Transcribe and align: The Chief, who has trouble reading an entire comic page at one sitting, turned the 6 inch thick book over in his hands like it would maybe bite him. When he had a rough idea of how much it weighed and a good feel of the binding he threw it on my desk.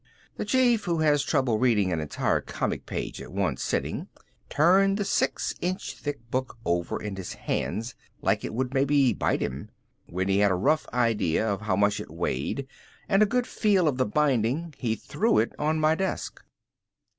The 0.37 0.45
Chief, 0.45 0.85
who 0.85 1.01
has 1.01 1.21
trouble 1.21 1.59
reading 1.59 1.93
an 1.93 1.99
entire 1.99 2.41
comic 2.41 2.87
page 2.87 3.21
at 3.21 3.31
one 3.31 3.57
sitting, 3.57 4.07
turned 4.49 4.97
the 4.97 5.05
6 5.05 5.53
inch 5.61 5.93
thick 5.93 6.17
book 6.31 6.57
over 6.65 6.99
in 6.99 7.15
his 7.15 7.33
hands 7.33 7.93
like 8.19 8.43
it 8.43 8.51
would 8.55 8.73
maybe 8.73 9.13
bite 9.13 9.41
him. 9.43 9.69
When 10.07 10.27
he 10.27 10.39
had 10.39 10.49
a 10.49 10.55
rough 10.55 10.87
idea 10.91 11.47
of 11.47 11.61
how 11.61 11.75
much 11.75 11.99
it 11.99 12.09
weighed 12.09 12.65
and 13.07 13.21
a 13.21 13.27
good 13.27 13.45
feel 13.45 13.87
of 13.87 13.97
the 13.99 14.07
binding 14.07 14.73
he 14.75 14.95
threw 14.95 15.37
it 15.37 15.53
on 15.59 15.79
my 15.79 15.93
desk. 15.93 16.41